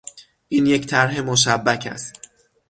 [0.47, 2.21] این یک طرح مشبک است